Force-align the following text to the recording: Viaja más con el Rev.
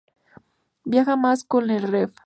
Viaja 0.83 1.15
más 1.15 1.43
con 1.43 1.69
el 1.69 1.83
Rev. 1.83 2.11